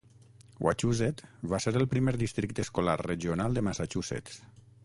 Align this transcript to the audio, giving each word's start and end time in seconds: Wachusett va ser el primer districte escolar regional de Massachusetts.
Wachusett 0.67 1.21
va 1.51 1.59
ser 1.67 1.75
el 1.81 1.87
primer 1.93 2.15
districte 2.23 2.67
escolar 2.67 2.99
regional 3.05 3.59
de 3.59 3.67
Massachusetts. 3.69 4.43